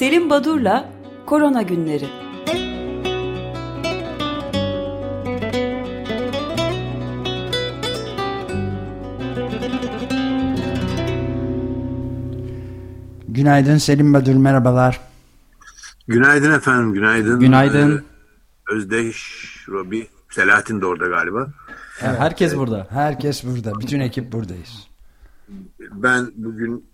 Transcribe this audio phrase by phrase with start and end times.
[0.00, 0.92] Selim Badur'la
[1.26, 2.08] Korona Günleri.
[13.28, 15.00] Günaydın Selim Badur, merhabalar.
[16.08, 17.40] Günaydın efendim, günaydın.
[17.40, 17.98] Günaydın.
[17.98, 21.48] Ee, Özdeş, Robi, Selahattin de orada galiba.
[22.02, 22.86] Evet, herkes burada.
[22.90, 23.80] Herkes burada.
[23.80, 24.88] Bütün ekip buradayız.
[25.80, 26.89] Ben bugün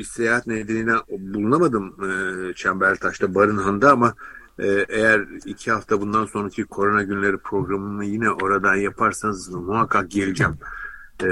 [0.00, 4.14] bir seyahat nedeniyle bulunamadım e, Çembertaş'ta, Barınhan'da ama
[4.58, 10.54] e, eğer iki hafta bundan sonraki korona günleri programını yine oradan yaparsanız muhakkak geleceğim.
[11.22, 11.28] E,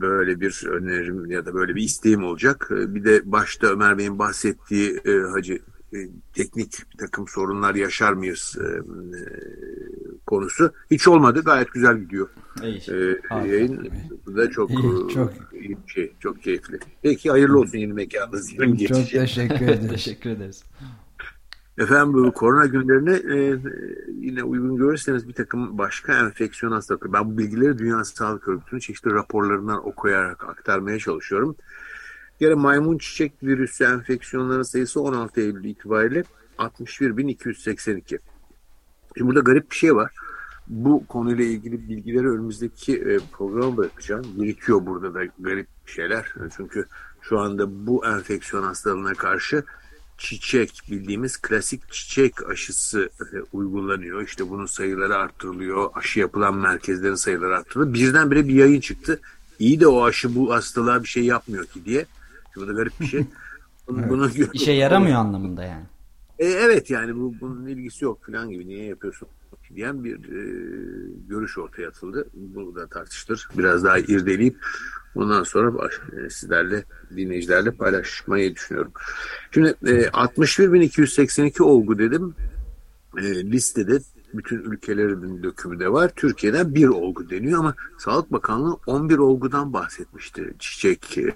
[0.00, 2.68] böyle bir önerim ya da böyle bir isteğim olacak.
[2.70, 5.00] E, bir de başta Ömer Bey'in bahsettiği
[5.32, 5.58] Hacı
[5.94, 5.98] e,
[6.34, 9.20] teknik bir takım sorunlar yaşar mıyız e, e,
[10.26, 11.42] konusu hiç olmadı.
[11.44, 12.28] Gayet güzel gidiyor.
[12.62, 12.80] İyi.
[12.90, 13.18] E,
[13.48, 13.88] yayın
[14.26, 15.32] bu da çok İyi, çok.
[15.52, 16.78] iyi bir şey, çok keyifli.
[17.02, 18.52] Peki hayırlı olsun yeni mekanınız.
[18.52, 19.10] Yeni Çok geçiş.
[19.10, 19.88] teşekkür ederiz.
[19.90, 20.64] Teşekkür ederiz.
[21.78, 23.58] Efendim bu korona günlerine e,
[24.20, 27.12] yine uygun görürseniz bir takım başka enfeksiyon hastalıkları.
[27.12, 31.56] Ben bu bilgileri Dünya Sağlık Örgütü'nün çeşitli raporlarından okuyarak aktarmaya çalışıyorum.
[32.40, 36.24] Bir kere maymun çiçek virüsü enfeksiyonların sayısı 16 Eylül itibariyle
[36.58, 38.18] 61.282.
[39.16, 40.12] Şimdi burada garip bir şey var.
[40.68, 44.24] Bu konuyla ilgili bilgileri önümüzdeki e, programa bırakacağım.
[44.36, 46.32] Birikiyor burada da garip şeyler.
[46.56, 46.86] Çünkü
[47.22, 49.64] şu anda bu enfeksiyon hastalığına karşı
[50.18, 54.22] çiçek bildiğimiz klasik çiçek aşısı e, uygulanıyor.
[54.22, 55.90] İşte bunun sayıları arttırılıyor.
[55.94, 57.94] Aşı yapılan merkezlerin sayıları arttırılıyor.
[57.94, 59.20] Birdenbire bir yayın çıktı.
[59.58, 62.06] İyi de o aşı bu hastalığa bir şey yapmıyor ki diye.
[62.56, 63.24] Bu da garip bir şey.
[63.88, 65.84] Bunu, bunu İşe yaramıyor anlamında yani.
[66.38, 69.28] e, evet yani bu, bunun ilgisi yok falan gibi niye yapıyorsun
[69.74, 70.40] diyen bir e,
[71.28, 72.26] görüş ortaya atıldı.
[72.34, 73.48] Bunu da tartıştır.
[73.58, 74.56] Biraz daha irdeleyip
[75.14, 76.84] ondan sonra baş, e, sizlerle
[77.16, 78.92] dinleyicilerle paylaşmayı düşünüyorum.
[79.50, 82.34] Şimdi e, 61.282 olgu dedim.
[83.18, 83.98] E, listede
[84.38, 86.10] bütün ülkelerin dökümü de var.
[86.16, 90.54] Türkiye'den bir olgu deniyor ama Sağlık Bakanlığı 11 olgudan bahsetmişti.
[90.58, 91.32] Çiçek, e,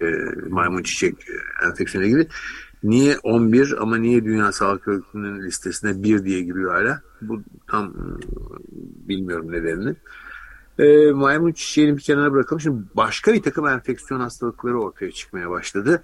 [0.48, 2.28] maymun çiçek e, enfeksiyonu ilgili.
[2.82, 7.02] Niye 11 ama niye Dünya Sağlık Örgütü'nün listesine 1 diye giriyor hala?
[7.22, 8.04] Bu tam e,
[9.08, 9.96] bilmiyorum nedenini.
[10.78, 12.60] E, maymun çiçeğini bir kenara bırakalım.
[12.60, 16.02] Şimdi başka bir takım enfeksiyon hastalıkları ortaya çıkmaya başladı.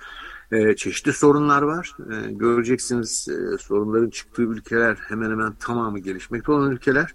[0.53, 1.97] E, çeşitli sorunlar var.
[2.11, 7.15] E, göreceksiniz e, sorunların çıktığı ülkeler hemen hemen tamamı gelişmekte olan ülkeler.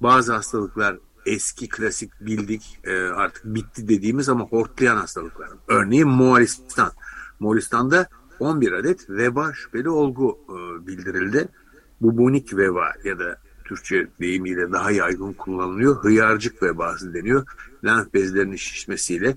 [0.00, 5.48] Bazı hastalıklar eski klasik bildik e, artık bitti dediğimiz ama hortlayan hastalıklar.
[5.68, 6.92] Örneğin Moğolistan.
[7.40, 8.08] Moğolistan'da
[8.40, 11.48] 11 adet veba şüpheli olgu e, bildirildi.
[12.00, 15.96] Bubonik veba ya da Türkçe deyimiyle daha yaygın kullanılıyor.
[16.04, 17.46] Hıyarcık vebası deniyor.
[17.84, 19.36] Lenf bezlerinin şişmesiyle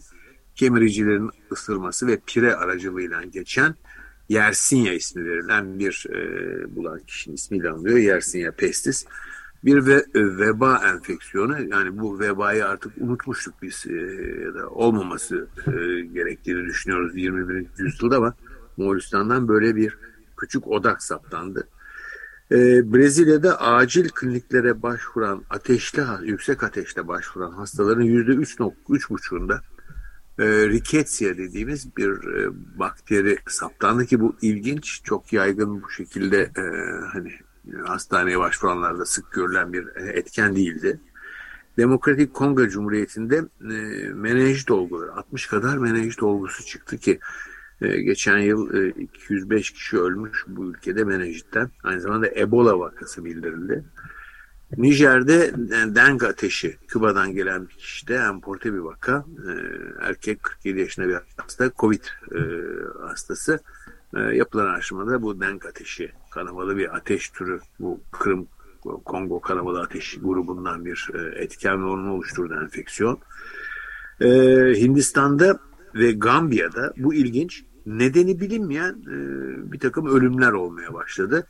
[0.56, 3.76] kemiricilerin ısırması ve pire aracılığıyla geçen
[4.30, 7.98] Yersinia ismi verilen bir e, bulan kişinin ismiyle anılıyor.
[7.98, 9.06] Yersinia pestis.
[9.66, 13.94] Bir ve, e, veba enfeksiyonu yani bu vebayı artık unutmuştuk biz e,
[14.44, 15.72] ya da olmaması e,
[16.02, 17.66] gerektiğini düşünüyoruz 21.
[17.78, 18.34] yüzyılda ama
[18.78, 19.98] Moğolistan'dan böyle bir
[20.38, 21.68] küçük odak saptandı.
[22.52, 29.60] Ee, Brezilya'da acil kliniklere başvuran ateşli, yüksek ateşle başvuran hastaların yüzde 3.3,5'unda
[30.40, 36.64] e, riketsia dediğimiz bir e, bakteri saptandı ki bu ilginç, çok yaygın bu şekilde e,
[37.14, 37.32] hani
[37.86, 41.00] hastaneye başvuranlarda sık görülen bir e, etken değildi.
[41.78, 47.20] Demokratik Kongo Cumhuriyeti'nde e, menenjit olguları, 60 kadar menenjit olgusu çıktı ki
[47.82, 51.70] ee, geçen yıl 205 e, kişi ölmüş bu ülkede menenjitten.
[51.84, 53.84] Aynı zamanda Ebola vakası bildirildi.
[54.78, 59.26] Nijer'de e, deng ateşi, Küba'dan gelen bir kişide emporte bir vaka.
[59.48, 59.52] Ee,
[60.02, 62.04] erkek 47 yaşında bir hasta, Covid
[62.36, 62.40] e,
[63.08, 63.60] hastası.
[64.34, 68.48] Yapılan araştırmada bu deng ateşi, kanamalı bir ateş türü, bu Kırım
[69.06, 73.20] Kongo kanamalı ateş grubundan bir etken ve onun oluşturduğu enfeksiyon.
[74.76, 75.60] Hindistan'da
[75.96, 81.48] ve Gambiya'da bu ilginç nedeni bilinmeyen e, bir takım ölümler olmaya başladı.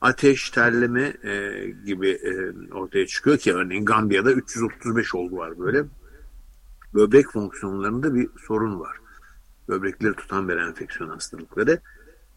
[0.00, 5.84] Ateş, terleme e, gibi e, ortaya çıkıyor ki örneğin Gambiya'da 335 olgu var böyle.
[6.94, 8.96] Böbrek fonksiyonlarında bir sorun var.
[9.68, 11.80] Böbrekleri tutan bir enfeksiyon hastalıkları.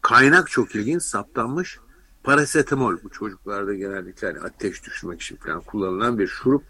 [0.02, 1.78] Kaynak çok ilginç, saptanmış.
[2.24, 6.62] Parasetamol bu çocuklarda genellikle hani ateş düşürmek için falan kullanılan bir şurup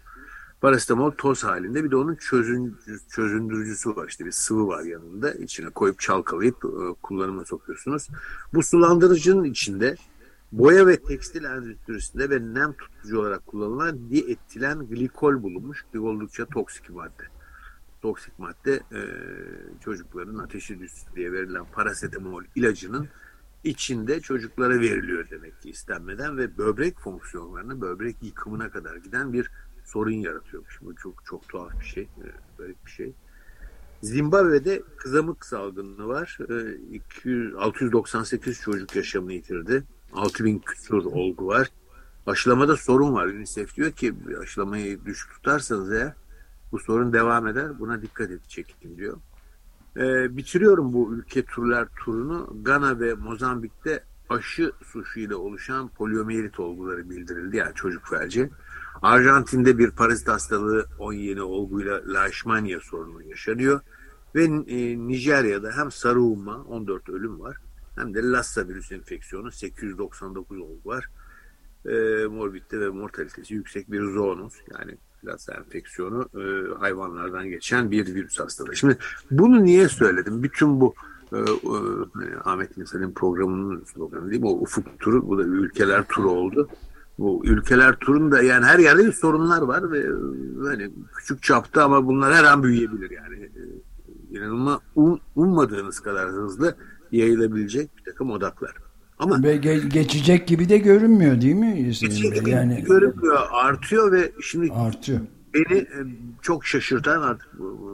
[0.63, 2.77] Parasetamol toz halinde bir de onun çözün,
[3.09, 8.07] çözündürücüsü var işte bir sıvı var yanında içine koyup çalkalayıp e, kullanıma sokuyorsunuz.
[8.53, 9.95] Bu sulandırıcının içinde
[10.53, 16.89] boya ve tekstil endüstrisinde ve nem tutucu olarak kullanılan dietilen glikol bulunmuş bir oldukça toksik
[16.89, 17.23] madde.
[18.01, 19.01] Toksik madde e,
[19.83, 23.07] çocukların ateşi düşsün diye verilen parasetamol ilacının
[23.63, 29.51] içinde çocuklara veriliyor demek ki istenmeden ve böbrek fonksiyonlarına, böbrek yıkımına kadar giden bir
[29.85, 30.79] sorun yaratıyormuş.
[30.81, 32.07] Bu çok çok tuhaf bir şey,
[32.59, 33.13] böyle bir şey.
[34.01, 36.37] Zimbabwe'de kızamık salgını var.
[36.91, 39.83] 200, 698 çocuk yaşamını yitirdi.
[40.15, 41.69] 6000 küsur olgu var.
[42.27, 43.25] Aşılamada sorun var.
[43.25, 46.13] UNICEF diyor ki aşılamayı düşük tutarsanız eğer
[46.71, 47.79] bu sorun devam eder.
[47.79, 49.17] Buna dikkat edecek diyor.
[49.97, 52.57] Ee, bitiriyorum bu ülke turlar turunu.
[52.61, 57.57] Gana ve Mozambik'te aşı suçuyla oluşan poliomiyelit olguları bildirildi.
[57.57, 58.49] Yani çocuk felci.
[59.01, 63.81] Arjantin'de bir parazit hastalığı 10 yeni olguyla Leishmania sorunu yaşanıyor.
[64.35, 67.57] Ve e, Nijerya'da hem sarı umma 14 ölüm var
[67.95, 71.09] hem de Lassa virüs enfeksiyonu 899 olgu var.
[71.85, 78.39] E, morbidite ve mortalitesi yüksek bir zoonuz yani Lassa enfeksiyonu e, hayvanlardan geçen bir virüs
[78.39, 78.75] hastalığı.
[78.75, 78.97] Şimdi
[79.31, 80.43] bunu niye söyledim?
[80.43, 80.95] Bütün bu
[81.33, 84.47] e, e, Ahmet İnsan'ın programının sloganı değil mi?
[84.47, 86.69] O ufuk turu, bu da ülkeler turu oldu.
[87.19, 90.05] Bu ülkeler turunda yani her yerde sorunlar var ve
[90.67, 93.49] hani küçük çapta ama bunlar her an büyüyebilir yani.
[94.31, 96.75] İnanılmaz um, ummadığınız kadar hızlı
[97.17, 98.73] yayılabilecek bir takım odaklar.
[99.19, 101.83] Ama ve ge geçecek gibi de görünmüyor değil mi?
[101.83, 105.19] Geçecek gibi yani görünmüyor, artıyor ve şimdi artıyor.
[105.53, 105.87] Beni
[106.41, 107.93] çok şaşırtan artık bu,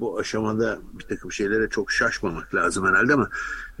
[0.00, 3.28] bu aşamada bir takım şeylere çok şaşmamak lazım herhalde ama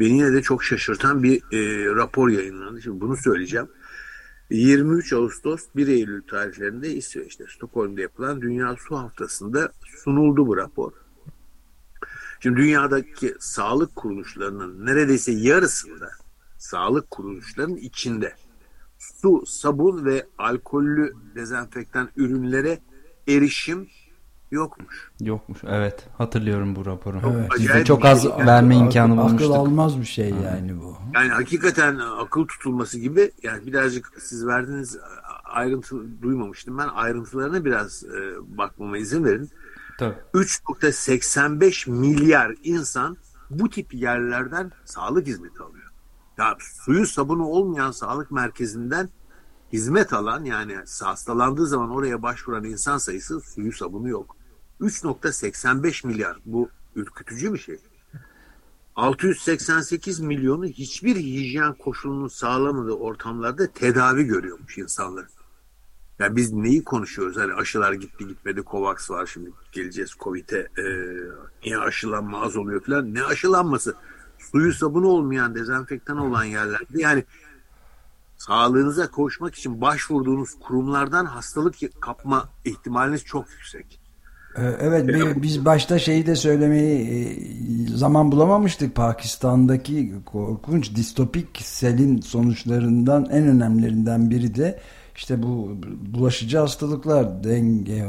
[0.00, 2.82] beni yine de çok şaşırtan bir e, rapor yayınlandı.
[2.82, 3.68] Şimdi bunu söyleyeceğim.
[4.50, 9.72] 23 Ağustos 1 Eylül tarihlerinde İsveç'te Stockholm'da yapılan Dünya Su Haftası'nda
[10.04, 10.92] sunuldu bu rapor.
[12.42, 16.10] Şimdi dünyadaki sağlık kuruluşlarının neredeyse yarısında
[16.58, 18.32] sağlık kuruluşlarının içinde
[18.98, 22.78] su, sabun ve alkollü dezenfektan ürünlere
[23.28, 23.88] erişim
[24.50, 25.10] yokmuş.
[25.20, 27.20] Yokmuş evet hatırlıyorum bu raporu.
[27.36, 27.50] Evet.
[27.58, 28.30] Biz de çok az şey.
[28.30, 29.50] verme yani, imkanı akıl, bulmuştuk.
[29.50, 30.96] Akıl almaz bir şey yani bu.
[31.14, 34.98] Yani hakikaten akıl tutulması gibi yani birazcık siz verdiğiniz
[35.44, 39.50] ayrıntı duymamıştım ben ayrıntılarına biraz e, bakmama izin verin.
[39.98, 43.16] 3.85 milyar insan
[43.50, 45.90] bu tip yerlerden sağlık hizmeti alıyor.
[46.38, 49.08] Ya suyu sabunu olmayan sağlık merkezinden
[49.72, 54.36] hizmet alan yani hastalandığı zaman oraya başvuran insan sayısı suyu sabunu yok.
[54.80, 57.78] 3.85 milyar bu ürkütücü bir şey.
[58.96, 65.26] 688 milyonu hiçbir hijyen koşulunun sağlamadığı ortamlarda tedavi görüyormuş insanlar.
[66.18, 67.36] Yani biz neyi konuşuyoruz?
[67.36, 70.84] Hani aşılar gitti gitmedi Covax var şimdi geleceğiz Covid'e e,
[71.64, 73.14] niye aşılanma az oluyor falan.
[73.14, 73.94] Ne aşılanması?
[74.38, 77.24] Suyu sabunu olmayan dezenfektan olan yerlerde yani
[78.36, 84.02] sağlığınıza koşmak için başvurduğunuz kurumlardan hastalık kapma ihtimaliniz çok yüksek.
[84.56, 88.94] Evet biz başta şeyi de söylemeyi zaman bulamamıştık.
[88.94, 94.80] Pakistan'daki korkunç distopik selin sonuçlarından en önemlilerinden biri de
[95.16, 95.76] işte bu
[96.14, 98.04] bulaşıcı hastalıklar, denge,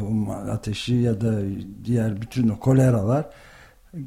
[0.52, 1.42] ateşi ya da
[1.86, 3.26] diğer bütün o koleralar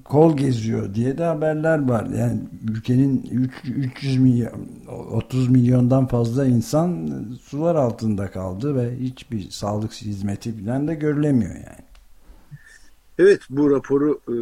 [0.04, 2.06] kol geziyor diye de haberler var.
[2.06, 4.68] Yani ülkenin 3, 300 milyon
[5.10, 7.08] 30 milyondan fazla insan
[7.42, 11.86] sular altında kaldı ve hiçbir sağlık hizmeti falan da görülemiyor yani.
[13.18, 14.34] Evet bu raporu e,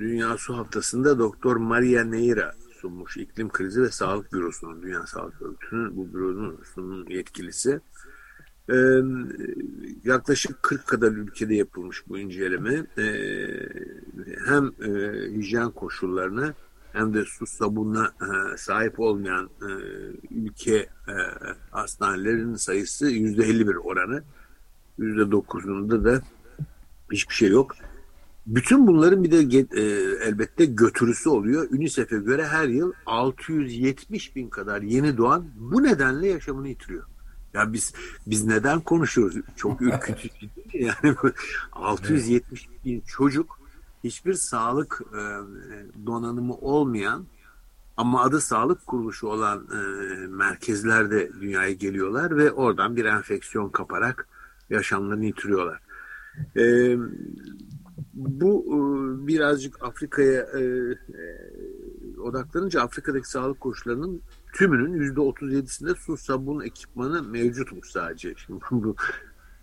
[0.00, 3.16] Dünya Su Haftası'nda Doktor Maria Neira sunmuş.
[3.16, 7.80] İklim Krizi ve Sağlık Bürosu'nun, Dünya Sağlık Örgütü'nün bu büronun yetkilisi.
[8.70, 8.74] Ee,
[10.04, 12.86] yaklaşık 40 kadar ülkede yapılmış bu inceleme.
[12.98, 13.04] Ee,
[14.46, 16.54] hem e, hijyen koşullarına
[16.92, 19.70] hem de su sabununa e, sahip olmayan e,
[20.30, 21.14] ülke e,
[21.70, 24.22] hastanelerinin sayısı yüzde 51 oranı.
[24.98, 26.22] Yüzde dokuzunda da
[27.12, 27.74] hiçbir şey yok.
[28.48, 29.82] Bütün bunların bir de e,
[30.28, 31.70] elbette götürüsü oluyor.
[31.70, 37.04] UNICEF'e göre her yıl 670 bin kadar yeni doğan bu nedenle yaşamını yitiriyor.
[37.54, 37.94] Ya biz
[38.26, 39.36] biz neden konuşuyoruz?
[39.56, 40.90] Çok ürkütücü değil mi?
[41.02, 41.16] Yani
[41.72, 43.60] 670 bin çocuk
[44.04, 45.20] hiçbir sağlık e,
[46.06, 47.26] donanımı olmayan
[47.96, 49.76] ama adı sağlık kuruluşu olan e,
[50.26, 54.28] merkezlerde dünyaya geliyorlar ve oradan bir enfeksiyon kaparak
[54.70, 55.80] yaşamlarını yitiriyorlar.
[56.56, 56.96] E,
[58.18, 64.20] bu e, birazcık Afrika'ya e, e, odaklanınca Afrika'daki sağlık koşullarının
[64.52, 68.34] tümünün yüzde otuz yedisinde su sabun ekipmanı mevcutmuş sadece.
[68.46, 68.96] Şimdi bu,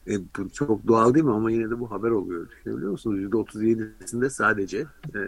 [0.07, 2.47] e, bu çok doğal değil mi ama yine de bu haber oluyor.
[2.65, 3.19] Biliyor musunuz?
[3.19, 4.85] Yüzde otuz yedisinde sadece
[5.15, 5.19] e,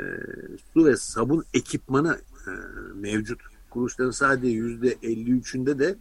[0.73, 2.17] su ve sabun ekipmanı
[2.47, 2.51] e,
[2.95, 3.41] mevcut.
[3.69, 5.95] Kuruluşların sadece yüzde elli üçünde de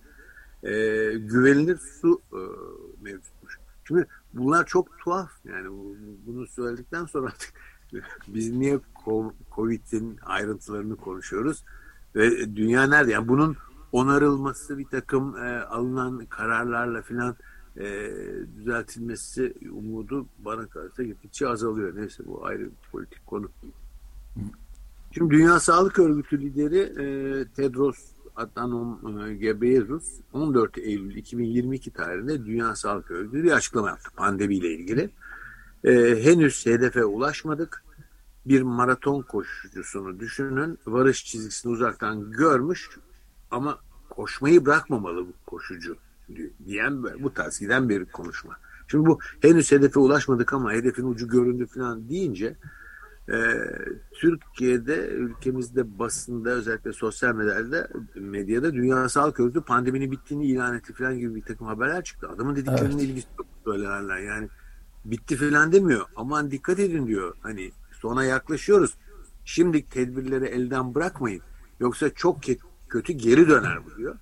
[0.63, 0.73] e,
[1.19, 2.41] güvenilir su e,
[3.03, 3.59] mevcutmuş.
[3.85, 5.31] Şimdi bunlar çok tuhaf.
[5.45, 5.69] Yani
[6.27, 7.53] bunu söyledikten sonra artık
[8.29, 8.81] biz niye
[9.55, 11.65] Covid'in ayrıntılarını konuşuyoruz?
[12.17, 13.13] Ve dünya nerede?
[13.13, 13.57] Yani bunun
[13.93, 17.37] onarılması bir takım e, alınan kararlarla filan
[17.77, 18.11] e,
[18.57, 21.97] düzeltilmesi umudu bana kalırsa gittikçe azalıyor.
[21.97, 23.51] Neyse bu ayrı bir politik konu.
[25.13, 27.05] Şimdi Dünya Sağlık Örgütü lideri e,
[27.49, 34.75] Tedros Adhanom e, Ghebreyesus 14 Eylül 2022 tarihinde Dünya Sağlık Örgütü bir açıklama yaptı pandemiyle
[34.75, 35.11] ilgili.
[35.85, 37.85] E, henüz hedefe ulaşmadık.
[38.47, 40.79] Bir maraton koşucusunu düşünün.
[40.87, 42.91] Varış çizgisini uzaktan görmüş
[43.51, 43.79] ama
[44.11, 45.97] koşmayı bırakmamalı bu koşucu
[46.67, 48.57] diyen bu tarz giden bir konuşma.
[48.89, 52.57] Şimdi bu henüz hedefe ulaşmadık ama hedefin ucu göründü falan deyince
[53.29, 53.37] e,
[54.15, 61.19] Türkiye'de ülkemizde basında özellikle sosyal medyada medyada Dünya Sağlık Örgütü pandeminin bittiğini ilan etti falan
[61.19, 62.29] gibi bir takım haberler çıktı.
[62.29, 63.09] Adamın dediklerinin evet.
[63.09, 64.19] ilgisi yok söylenenler.
[64.19, 64.49] Yani
[65.05, 66.07] bitti falan demiyor.
[66.17, 67.35] Aman dikkat edin diyor.
[67.41, 68.95] Hani sona yaklaşıyoruz.
[69.45, 71.43] Şimdi tedbirleri elden bırakmayın.
[71.81, 72.39] Yoksa çok
[72.89, 74.17] kötü geri döner bu diyor.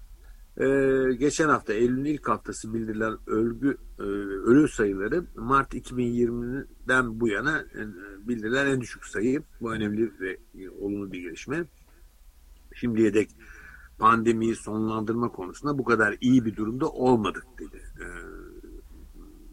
[0.61, 7.61] Ee, geçen hafta Eylül'ün ilk haftası bildirilen ölgü, e, ölü sayıları Mart 2020'den bu yana
[7.61, 7.81] e,
[8.29, 9.43] bildirilen en düşük sayı.
[9.61, 10.39] Bu önemli ve
[10.81, 11.65] olumlu bir gelişme.
[12.75, 13.31] Şimdiye dek
[13.99, 17.83] pandemiyi sonlandırma konusunda bu kadar iyi bir durumda olmadık dedi.
[18.01, 18.05] Ee,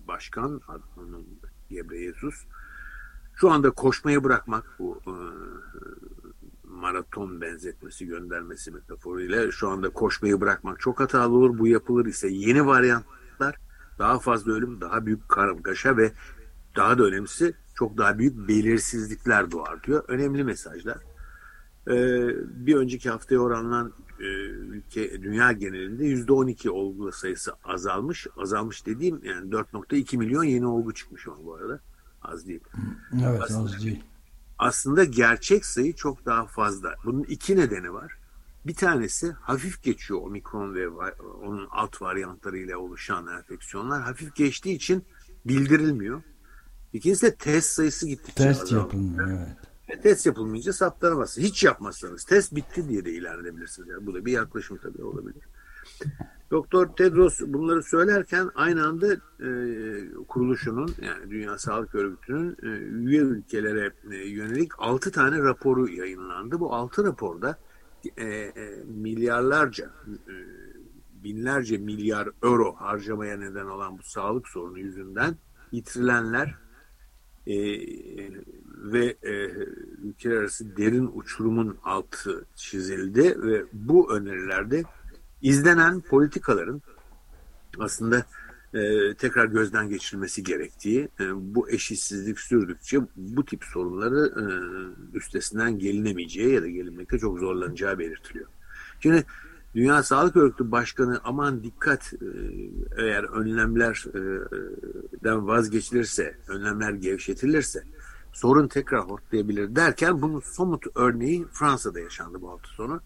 [0.08, 1.26] Başkan Adnan
[1.70, 2.46] Gebreyesus.
[3.36, 5.14] Şu anda koşmayı bırakmak bu e,
[6.64, 11.60] maraton benzetmesi göndermesi metaforuyla şu anda koşmayı bırakmak çok hatalı olur.
[11.60, 13.56] Bu yapılır ise yeni varyantlar
[14.00, 16.12] daha fazla ölüm, daha büyük kargaşa ve
[16.76, 20.04] daha da önemlisi çok daha büyük belirsizlikler doğar diyor.
[20.08, 20.98] Önemli mesajlar.
[21.88, 22.28] Ee,
[22.66, 28.28] bir önceki haftaya oranla e, ülke dünya genelinde yüzde 12 olgu sayısı azalmış.
[28.38, 31.80] Azalmış dediğim yani 4.2 milyon yeni olgu çıkmış ama bu arada.
[32.22, 32.62] Az değil.
[33.14, 34.04] Evet Aslında, az değil
[34.62, 36.96] aslında gerçek sayı çok daha fazla.
[37.06, 38.14] Bunun iki nedeni var.
[38.66, 40.90] Bir tanesi hafif geçiyor omikron ve
[41.44, 45.06] onun alt varyantlarıyla oluşan enfeksiyonlar hafif geçtiği için
[45.46, 46.22] bildirilmiyor.
[46.94, 48.82] İkincisi de test sayısı gittikçe Test azalıyor.
[48.82, 49.58] yapılmıyor evet.
[49.88, 51.48] E, test yapılmayınca saptanamazsınız.
[51.48, 53.90] Hiç yapmazsanız test bitti diye de ilan edebilirsiniz.
[53.90, 55.44] Yani bu da bir yaklaşım tabii olabilir.
[56.52, 59.50] Doktor Tedros bunları söylerken aynı anda e,
[60.28, 62.68] kuruluşunun yani Dünya Sağlık Örgütü'nün e,
[63.08, 66.60] üye ülkelere e, yönelik 6 tane raporu yayınlandı.
[66.60, 67.58] Bu 6 raporda
[68.18, 68.52] e, e,
[68.86, 70.34] milyarlarca e,
[71.24, 75.36] binlerce milyar euro harcamaya neden olan bu sağlık sorunu yüzünden
[75.72, 76.56] yitirilenler
[77.48, 77.56] e,
[78.78, 79.34] ve e,
[80.04, 84.84] ülkeler arası derin uçurumun altı çizildi ve bu önerilerde
[85.42, 86.82] izlenen politikaların
[87.80, 88.26] aslında
[88.74, 94.44] e, tekrar gözden geçirilmesi gerektiği, e, bu eşitsizlik sürdükçe bu tip sorunları e,
[95.18, 98.48] üstesinden gelinemeyeceği ya da gelinmekte çok zorlanacağı belirtiliyor.
[99.00, 99.24] Şimdi
[99.76, 102.18] Dünya Sağlık Örgütü Başkanı aman dikkat e,
[102.98, 107.84] eğer önlemlerden vazgeçilirse, önlemler gevşetilirse
[108.34, 113.02] sorun tekrar hortlayabilir derken bunun somut örneği Fransa'da yaşandı bu hafta sonu.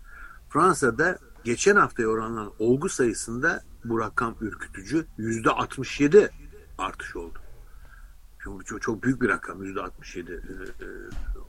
[0.49, 5.05] Fransa'da geçen haftaya oranlanan olgu sayısında bu rakam ürkütücü.
[5.17, 6.29] Yüzde 67
[6.77, 7.39] artış oldu.
[8.39, 10.87] Çok, çok, büyük bir rakam yüzde 67 e, e,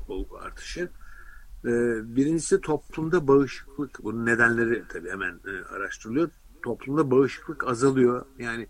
[0.08, 0.90] olgu artışı.
[1.66, 1.70] E,
[2.16, 4.04] birincisi toplumda bağışıklık.
[4.04, 6.30] Bunun nedenleri tabii hemen e, araştırılıyor.
[6.62, 8.24] Toplumda bağışıklık azalıyor.
[8.38, 8.66] Yani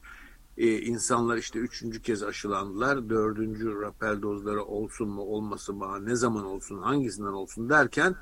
[0.59, 3.09] e, insanlar işte üçüncü kez aşılandılar.
[3.09, 8.15] Dördüncü rapel dozları olsun mu olmasın mı ne zaman olsun hangisinden olsun derken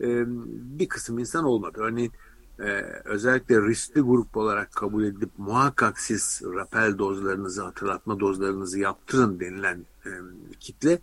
[0.00, 0.24] e,
[0.78, 1.78] bir kısım insan olmadı.
[1.80, 2.12] Örneğin
[3.04, 9.86] özellikle riskli grup olarak kabul edip muhakkak siz rapel dozlarınızı, hatırlatma dozlarınızı yaptırın denilen
[10.60, 10.98] kitle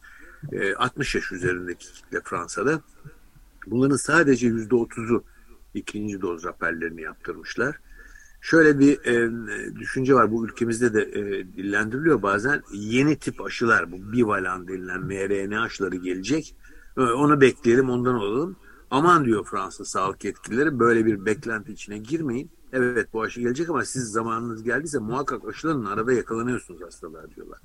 [0.52, 2.82] e, 60 yaş üzerindeki kitle Fransa'da.
[3.68, 5.24] Bunların sadece %30'u
[5.74, 7.80] ikinci doz rapellerini yaptırmışlar.
[8.42, 9.32] Şöyle bir e,
[9.80, 12.64] düşünce var bu ülkemizde de e, dillendiriliyor bazen.
[12.74, 16.56] Yeni tip aşılar bu bivalan denilen mRNA aşıları gelecek.
[16.98, 18.56] E, onu bekleyelim ondan olalım.
[18.92, 22.52] Aman diyor Fransa sağlık yetkilileri böyle bir beklenti içine girmeyin.
[22.74, 27.60] Evet bu aşı gelecek ama siz zamanınız geldiyse muhakkak aşılanın arada yakalanıyorsunuz hastalar diyorlar.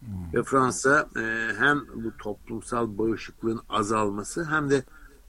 [0.00, 0.08] Hmm.
[0.34, 4.84] Ve Fransa e, hem bu toplumsal bağışıklığın azalması hem de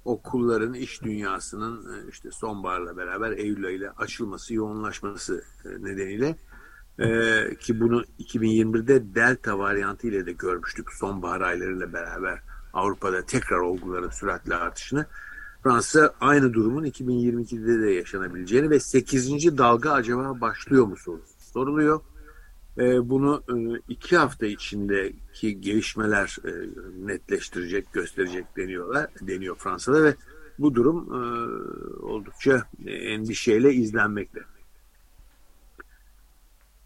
[0.08, 6.36] okulların, iş dünyasının e, işte sonbaharla beraber Eylül ayıyla açılması, yoğunlaşması e, nedeniyle
[7.00, 12.40] e, ki bunu 2021'de Delta varyantı ile de görmüştük sonbahar aylarıyla beraber
[12.74, 15.06] Avrupa'da tekrar olguların süratli artışını
[15.64, 19.58] Fransa aynı durumun 2022'de de yaşanabileceğini ve 8.
[19.58, 22.02] dalga acaba başlıyor mu sorusu soruluyor.
[22.78, 26.52] E, bunu e, iki hafta içindeki gelişmeler e,
[27.08, 30.16] netleştirecek, gösterecek deniyorlar, deniyor Fransa'da ve
[30.60, 31.12] bu durum
[32.04, 34.42] oldukça endişeyle izlenmekte.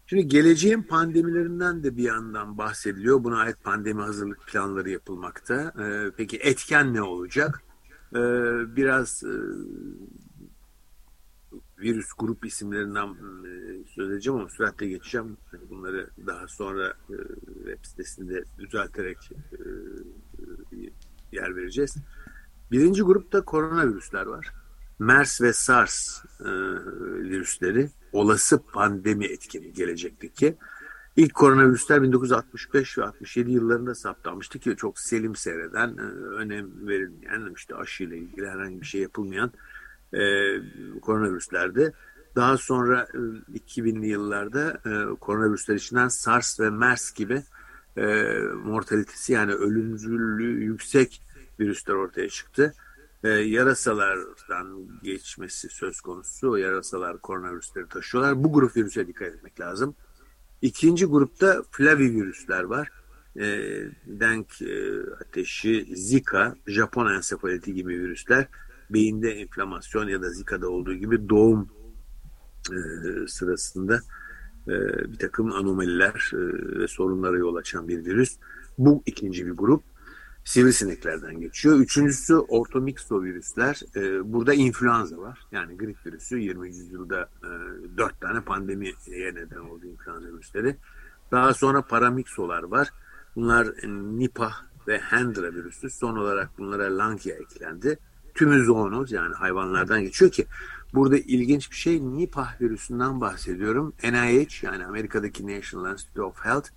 [0.06, 3.24] Şimdi geleceğin pandemilerinden de bir yandan bahsediliyor.
[3.24, 5.74] Buna ait pandemi hazırlık planları yapılmakta.
[6.16, 7.62] Peki etken ne olacak?
[8.76, 9.22] Biraz
[11.82, 15.36] virüs grup isimlerinden e, söz edeceğim ama süratle geçeceğim.
[15.70, 17.16] Bunları daha sonra e,
[17.54, 19.58] web sitesinde düzelterek e,
[21.32, 21.96] yer vereceğiz.
[22.70, 24.52] Birinci grupta koronavirüsler var.
[24.98, 26.24] MERS ve SARS
[27.20, 30.56] virüsleri olası pandemi etkeni gelecekteki.
[31.16, 38.16] İlk koronavirüsler 1965 ve 67 yıllarında saptanmıştı ki çok selim seyreden, önem verilmeyen, işte aşıyla
[38.16, 39.52] ilgili herhangi bir şey yapılmayan
[40.14, 40.20] e,
[41.00, 41.92] koronavirüslerde.
[42.36, 43.18] Daha sonra e,
[43.58, 47.42] 2000'li yıllarda e, koronavirüsler içinden SARS ve MERS gibi
[47.96, 51.22] e, mortalitesi yani ölümcüllüğü yüksek
[51.60, 52.74] virüsler ortaya çıktı
[53.24, 56.50] e, yarasalardan geçmesi söz konusu.
[56.50, 58.44] O yarasalar koronavirüsleri taşıyorlar.
[58.44, 59.94] Bu grup virüse dikkat etmek lazım.
[60.62, 62.90] İkinci grupta flavivirüsler var.
[63.36, 63.44] E,
[64.06, 68.48] denk e, ateşi, Zika, Japon ensefaliti gibi virüsler.
[68.92, 71.68] Beyinde enflamasyon ya da Zika'da olduğu gibi doğum
[72.70, 72.76] e,
[73.28, 74.00] sırasında
[74.68, 74.72] e,
[75.12, 76.38] bir takım anomaliler e,
[76.80, 78.36] ve sorunlara yol açan bir virüs.
[78.78, 79.82] Bu ikinci bir grup
[80.44, 81.78] sivrisineklerden geçiyor.
[81.78, 83.80] Üçüncüsü ortomiksovirüsler.
[83.96, 85.38] E, burada influenza var.
[85.52, 86.68] Yani grip virüsü 20.
[86.68, 87.48] yüzyılda e,
[87.98, 90.76] 4 tane pandemiye neden oldu influenza virüsleri.
[91.30, 92.88] Daha sonra paramiksolar var.
[93.36, 94.54] Bunlar e, Nipah
[94.88, 95.90] ve Hendra virüsü.
[95.90, 97.98] Son olarak bunlara Lankia eklendi.
[98.34, 100.46] Tümü zoonoz yani hayvanlardan geçiyor ki
[100.94, 103.92] burada ilginç bir şey Nipah virüsünden bahsediyorum.
[104.04, 106.68] NIH yani Amerika'daki National Institute of Health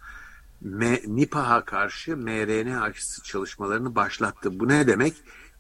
[1.08, 4.60] Nipah'a karşı mRNA aşısı çalışmalarını başlattı.
[4.60, 5.14] Bu ne demek?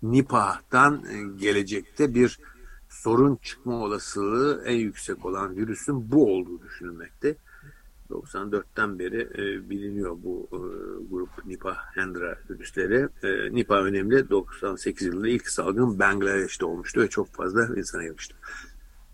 [0.04, 2.40] Nipah'tan e, gelecekte bir
[2.90, 7.36] sorun çıkma olasılığı en yüksek olan virüsün bu olduğu düşünülmekte.
[8.10, 10.60] 94'ten beri e, biliniyor bu e,
[11.10, 13.08] grup Nipah Hendra virüsleri.
[13.24, 14.30] E, Nipah önemli.
[14.30, 18.36] 98 yılında ilk salgın Bangladeş'te olmuştu ve çok fazla insana yapıştı.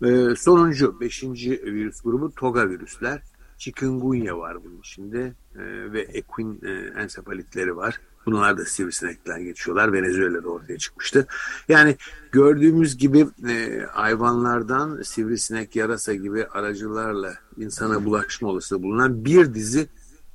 [0.04, 3.22] E, sonuncu, beşinci virüs grubu Toga virüsler.
[3.58, 8.00] Chikungunya var bunun içinde e, ve equin e, ensefalitleri var.
[8.26, 9.92] Bunlar da sivrisinekten geçiyorlar.
[9.92, 11.26] Venezuela'da ortaya çıkmıştı.
[11.68, 11.96] Yani
[12.32, 19.88] gördüğümüz gibi e, hayvanlardan sivrisinek, yarasa gibi aracılarla insana bulaşma olasılığı bulunan bir dizi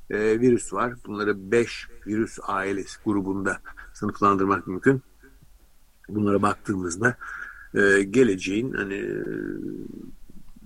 [0.10, 0.94] e, virüs var.
[1.08, 3.58] Bunları 5 virüs ailesi grubunda
[3.94, 5.02] sınıflandırmak mümkün.
[6.10, 7.18] Bunlara baktığımızda
[7.74, 9.14] e, geleceğin hani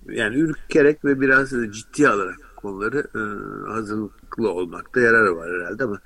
[0.10, 3.22] yani ürkerek ve biraz ciddi alarak konuları e,
[3.72, 6.00] hazırlıklı olmakta yarar var herhalde ama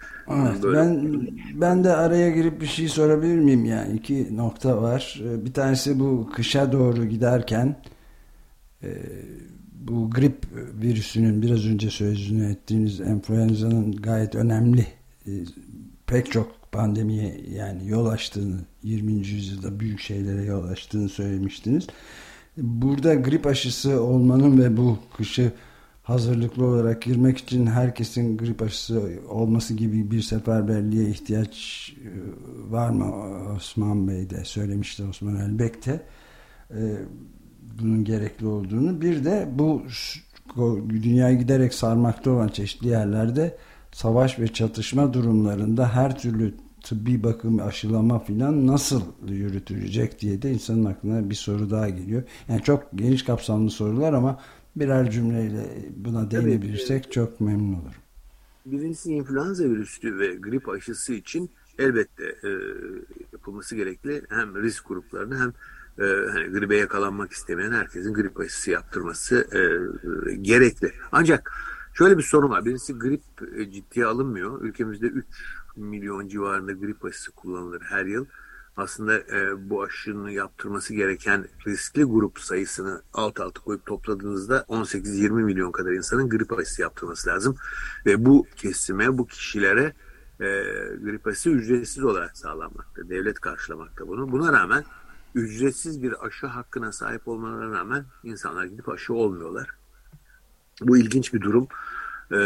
[0.50, 0.78] evet, böyle...
[0.78, 1.22] ben
[1.54, 6.00] ben de araya girip bir şey sorabilir miyim yani iki nokta var e, bir tanesi
[6.00, 7.76] bu kışa doğru giderken
[8.84, 8.89] e,
[9.74, 10.46] bu grip
[10.82, 14.88] virüsünün biraz önce sözünü ettiğiniz influenza'nın gayet önemli
[15.28, 15.32] e,
[16.08, 19.12] pek çok pandemiye yani yol açtığını 20.
[19.13, 21.88] yüzyılda büyük şeylere yol açtığını söylemiştiniz.
[22.58, 25.52] Burada grip aşısı olmanın ve bu kışı
[26.06, 32.10] hazırlıklı olarak girmek için herkesin grip aşısı olması gibi bir seferberliğe ihtiyaç e,
[32.72, 33.13] var mı
[33.56, 35.98] Osman Bey de söylemişti Osman Elbek e,
[37.80, 39.84] bunun gerekli olduğunu bir de bu
[40.89, 43.58] dünyayı giderek sarmakta olan çeşitli yerlerde
[43.91, 46.54] savaş ve çatışma durumlarında her türlü
[46.86, 52.24] tıbbi bakım, aşılama filan nasıl yürütülecek diye de insanın aklına bir soru daha geliyor.
[52.50, 54.39] Yani çok geniş kapsamlı sorular ama
[54.76, 57.92] birer cümleyle buna değinebilirsek evet, çok memnun olurum.
[58.66, 62.50] Birincisi influenza virüsü ve grip aşısı için elbette e,
[63.34, 65.54] yapılması gerekli hem risk gruplarını hem
[66.06, 69.60] e, hani gribe yakalanmak istemeyen herkesin grip aşısı yaptırması e,
[70.32, 70.92] e, gerekli.
[71.12, 71.52] Ancak
[71.94, 72.66] şöyle bir sorun var.
[72.66, 73.22] Birincisi grip
[73.58, 74.62] e, ciddiye alınmıyor.
[74.62, 75.26] Ülkemizde 3
[75.76, 78.26] milyon civarında grip aşısı kullanılır her yıl
[78.78, 85.72] aslında e, bu aşının yaptırması gereken riskli grup sayısını alt alta koyup topladığınızda 18-20 milyon
[85.72, 87.56] kadar insanın grip aşısı yaptırması lazım.
[88.06, 89.94] Ve bu kesime, bu kişilere
[90.40, 90.48] e,
[91.04, 93.10] grip aşısı ücretsiz olarak sağlanmakta.
[93.10, 94.32] Devlet karşılamakta bunu.
[94.32, 94.84] Buna rağmen
[95.36, 99.70] ücretsiz bir aşı hakkına sahip olmalarına rağmen insanlar gidip aşı olmuyorlar.
[100.82, 101.68] Bu ilginç bir durum.
[102.32, 102.38] E,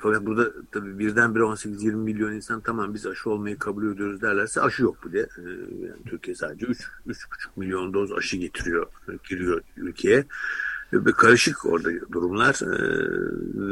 [0.00, 4.82] fakat burada tabii birdenbire 18-20 milyon insan tamam biz aşı olmayı kabul ediyoruz derlerse aşı
[4.82, 5.22] yok bu diye.
[5.22, 5.48] E,
[5.86, 6.76] yani Türkiye sadece 3-3,5
[7.56, 8.86] milyon doz aşı getiriyor,
[9.28, 10.24] giriyor ülkeye.
[10.92, 12.78] Ve karışık orada durumlar e,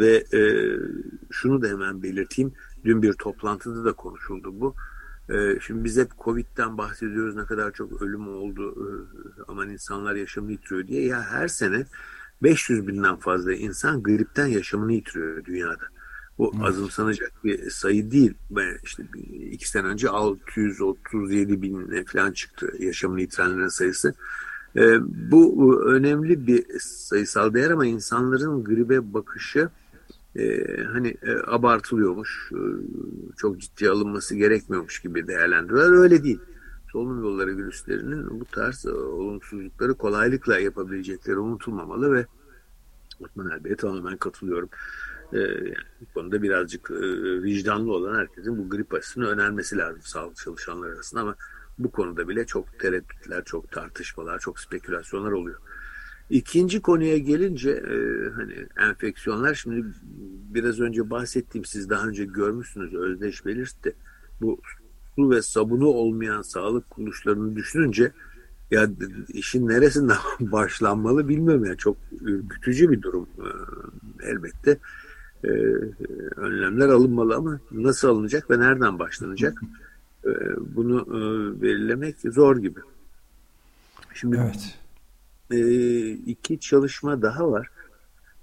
[0.01, 0.42] ve e,
[1.31, 2.53] şunu da hemen belirteyim.
[2.85, 4.75] Dün bir toplantıda da konuşuldu bu.
[5.31, 8.88] Ee, şimdi biz hep Covid'den bahsediyoruz ne kadar çok ölüm oldu e,
[9.48, 11.07] aman insanlar yaşamını yitiriyor diye.
[11.07, 11.87] Ya her sene
[12.42, 15.85] 500 binden fazla insan gripten yaşamını yitiriyor dünyada.
[16.38, 16.66] Bu evet.
[16.66, 18.35] azımsanacak bir sayı değil.
[18.50, 19.02] Ben işte
[19.50, 24.14] iki sene önce 637 bin falan çıktı yaşamını yitirenlerin sayısı.
[24.76, 24.83] E,
[25.31, 29.68] bu önemli bir sayısal değer ama insanların gribe bakışı
[30.37, 32.61] e, hani e, abartılıyormuş, e,
[33.37, 36.02] çok ciddi alınması gerekmiyormuş gibi değerlendiriyorlar.
[36.02, 36.40] Öyle değil.
[36.92, 42.26] Solunum yolları virüslerinin bu tarz e, olumsuzlukları kolaylıkla yapabilecekleri unutulmamalı ve
[43.20, 44.68] Osman Erbe'ye tamamen katılıyorum.
[45.33, 45.38] E,
[46.00, 51.20] bu konuda birazcık e, vicdanlı olan herkesin bu grip aşısını önermesi lazım sağlık çalışanlar arasında
[51.20, 51.35] ama
[51.78, 55.61] bu konuda bile çok tereddütler, çok tartışmalar, çok spekülasyonlar oluyor.
[56.31, 59.87] İkinci konuya gelince e, hani enfeksiyonlar şimdi
[60.55, 63.96] biraz önce bahsettiğim siz daha önce görmüşsünüz Özdeş belirtti.
[64.40, 64.61] Bu
[65.16, 68.12] su ve sabunu olmayan sağlık kuruluşlarını düşününce
[68.70, 68.88] ya
[69.29, 73.48] işin neresinden başlanmalı bilmiyorum ya çok ürkütücü bir durum e,
[74.31, 74.79] elbette
[75.44, 75.48] e,
[76.37, 79.62] önlemler alınmalı ama nasıl alınacak ve nereden başlanacak
[80.25, 80.31] e,
[80.77, 82.81] bunu e, belirlemek zor gibi.
[84.14, 84.79] Şimdi evet.
[85.51, 87.70] e, iki çalışma daha var.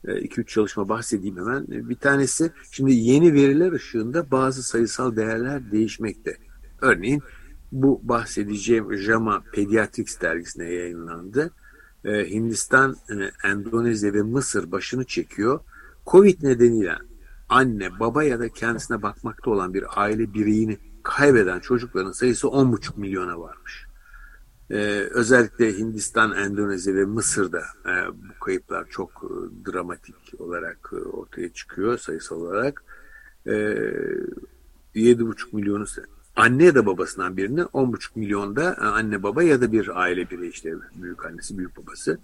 [0.07, 1.67] E, iki üç çalışma bahsedeyim hemen.
[1.67, 6.37] Bir tanesi şimdi yeni veriler ışığında bazı sayısal değerler değişmekte.
[6.81, 7.23] Örneğin
[7.71, 11.51] bu bahsedeceğim JAMA Pediatrics dergisine yayınlandı.
[12.05, 15.59] Ee, Hindistan, e, Endonezya ve Mısır başını çekiyor.
[16.07, 16.95] Covid nedeniyle
[17.49, 23.39] anne, baba ya da kendisine bakmakta olan bir aile bireyini kaybeden çocukların sayısı 10,5 milyona
[23.39, 23.85] varmış.
[24.71, 31.97] Ee, özellikle Hindistan, Endonezya ve Mısır'da e, bu kayıplar çok e, dramatik olarak ortaya çıkıyor
[31.97, 32.83] sayısal olarak.
[33.45, 33.51] E,
[34.95, 35.85] 7,5 milyonu
[36.39, 40.51] anne ya da babasından birini 10,5 milyonda e, anne baba ya da bir aile bireyi
[40.51, 42.19] işte büyük annesi büyük babası.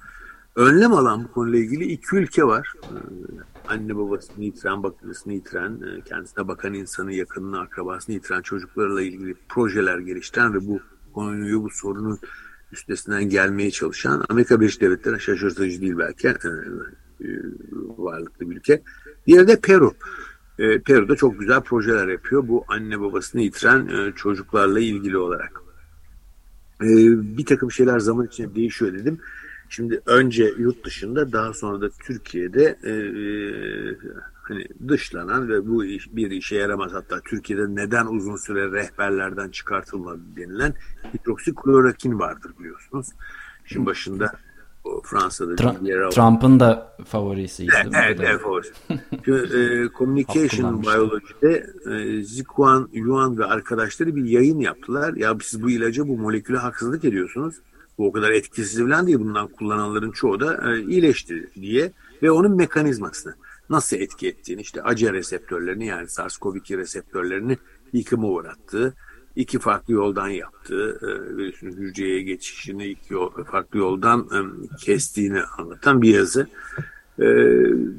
[0.55, 2.73] Önlem alan bu konuyla ilgili iki ülke var.
[2.83, 2.95] E,
[3.67, 9.99] anne babasını yitiren, bakıcısını yitiren, e, kendisine bakan insanı, yakınını, akrabasını yitiren çocuklarla ilgili projeler
[9.99, 10.79] geliştiren ve bu
[11.13, 12.19] konuyu, bu sorunun
[12.71, 16.33] üstesinden gelmeye çalışan Amerika Birleşik Devletleri şaşırtıcı değil belki
[17.97, 18.81] varlıklı bir ülke.
[19.27, 19.93] Diğeri de Peru.
[20.59, 22.47] E, Peru'da çok güzel projeler yapıyor.
[22.47, 25.61] Bu anne babasını yitiren e, çocuklarla ilgili olarak.
[26.81, 26.87] E,
[27.37, 29.19] bir takım şeyler zaman içinde değişiyor dedim.
[29.69, 33.27] Şimdi önce yurt dışında daha sonra da Türkiye'de e, e,
[34.47, 40.21] hani dışlanan ve bu iş, bir işe yaramaz hatta Türkiye'de neden uzun süre rehberlerden çıkartılmadı
[40.35, 40.73] denilen
[41.13, 43.07] hidroksiklorokin vardır biliyorsunuz.
[43.65, 44.31] Şimdi başında
[45.03, 47.71] Fransa'da Tra- Trump'ın da favorisiydi.
[47.83, 48.73] Evet, evet, evet favorisi.
[49.27, 55.13] e, Communication Biology'de e, Zikuan, Yuan ve arkadaşları bir yayın yaptılar.
[55.13, 57.55] Ya siz bu ilaca, bu moleküle haksızlık ediyorsunuz.
[57.97, 59.19] Bu o kadar etkisiz falan değil.
[59.19, 61.91] Bundan kullananların çoğu da e, iyileşti diye.
[62.23, 63.35] Ve onun mekanizmasını
[63.69, 67.57] nasıl etki ettiğini işte acı reseptörlerini yani SARS-CoV-2 reseptörlerini
[67.93, 68.93] yıkıma uğrattığı
[69.35, 73.15] iki farklı yoldan yaptığı, e, virüsün hücreye geçişini iki
[73.51, 74.39] farklı yoldan e,
[74.77, 76.47] kestiğini anlatan bir yazı.
[77.19, 77.25] E,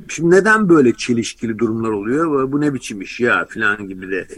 [0.08, 2.52] şimdi neden böyle çelişkili durumlar oluyor?
[2.52, 4.28] Bu ne biçim iş ya falan gibi de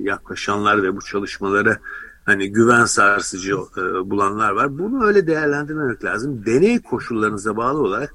[0.00, 1.78] yaklaşanlar ve bu çalışmaları
[2.24, 3.56] hani güven sarsıcı
[4.04, 4.78] bulanlar var.
[4.78, 6.46] Bunu öyle değerlendirmemek lazım.
[6.46, 8.14] Deney koşullarınıza bağlı olarak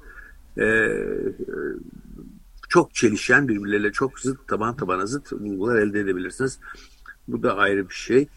[2.68, 6.58] çok çelişen birbirleriyle çok zıt taban tabana zıt bulgular elde edebilirsiniz.
[7.32, 8.28] Bu da ayrı bir şey.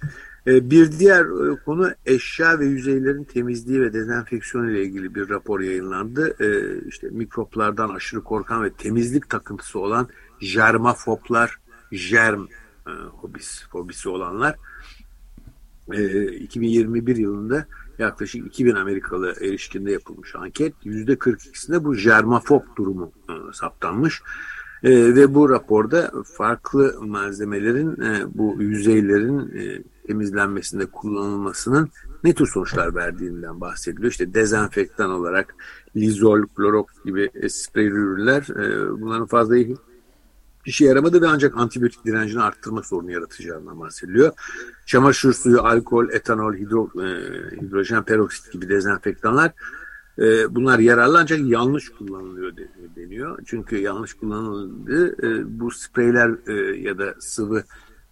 [0.47, 5.60] Ee, bir diğer e, konu eşya ve yüzeylerin temizliği ve dezenfeksiyonu ile ilgili bir rapor
[5.60, 6.36] yayınlandı.
[6.39, 10.08] Ee, işte mikroplardan aşırı korkan ve temizlik takıntısı olan
[10.39, 11.58] jermafoblar,
[11.91, 12.43] germ
[12.88, 14.55] e, hobis, hobisi olanlar
[16.39, 17.65] 2021 e, yılında
[17.99, 20.73] yaklaşık 2000 Amerikalı erişkinde yapılmış anket.
[20.86, 23.12] %42'sinde bu jermafob durumu
[23.53, 24.21] saptanmış.
[24.83, 31.89] E, ve bu raporda farklı malzemelerin e, bu yüzeylerin e, temizlenmesinde kullanılmasının
[32.23, 34.11] ne tür sonuçlar verdiğinden bahsediliyor.
[34.11, 35.55] İşte dezenfektan olarak
[35.95, 39.55] lizol, klorox gibi sprey ürünler e, bunların fazla
[40.65, 44.31] işe yaramadı ve ancak antibiyotik direncini arttırma sorunu yaratacağından bahsediliyor.
[44.85, 47.07] Çamaşır suyu, alkol, etanol, hidro, e,
[47.61, 49.51] hidrojen peroksit gibi dezenfektanlar
[50.19, 52.54] e, bunlar yararlı ancak yanlış kullanılıyor
[52.95, 53.39] deniyor.
[53.45, 55.15] Çünkü yanlış kullanıldı.
[55.28, 57.63] E, bu spreyler e, ya da sıvı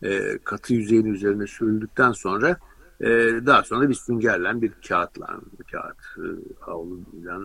[0.03, 2.57] e, katı yüzeyin üzerine sürüldükten sonra
[3.01, 3.07] e,
[3.45, 6.27] daha sonra bir süngerle bir kağıtla bir kağıt e,
[6.59, 7.41] havluyla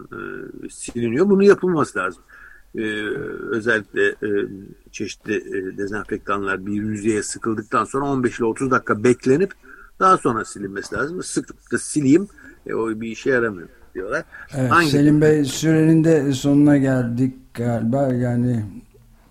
[0.65, 1.31] e, siliniyor.
[1.31, 2.23] Bunu yapılması lazım.
[2.75, 2.83] e,
[3.51, 4.49] özellikle e,
[4.91, 9.53] çeşitli e, dezenfektanlar bir yüzeye sıkıldıktan sonra 15 ile 30 dakika beklenip
[10.01, 11.23] daha sonra silinmesi lazım.
[11.23, 12.29] Sıkıp da sileyim
[12.67, 13.69] e, o bir işe yaramıyor
[13.99, 14.25] diyorlar.
[14.55, 14.91] Evet, Hangi?
[14.91, 18.65] Selim Bey sürenin de sonuna geldik galiba yani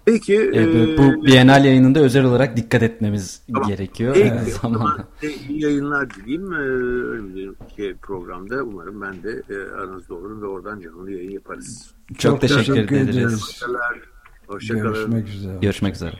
[0.08, 0.52] Peki.
[0.56, 3.70] E, bu Bienal yayınında özel olarak dikkat etmemiz tamam.
[3.70, 4.14] gerekiyor.
[4.14, 4.54] Peki, evet.
[4.62, 5.08] zamanla.
[5.50, 6.52] iyi yayınlar dileyim.
[6.52, 11.92] Önümüzdeki programda umarım ben de e, aranızda olurum ve oradan canlı yayın yaparız.
[12.08, 13.42] Çok, Çok teşekkür, teşekkür ederiz.
[13.44, 14.02] Hoşçakalın.
[14.48, 15.58] Hoşça Görüşmek üzere.
[15.62, 16.16] Görüşmek üzere.